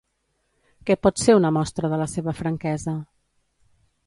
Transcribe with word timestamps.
Què 0.87 0.95
pot 1.07 1.21
ser 1.25 1.35
una 1.41 1.51
mostra 1.59 1.93
de 1.93 2.01
la 2.05 2.09
seva 2.15 2.37
franquesa? 2.41 2.97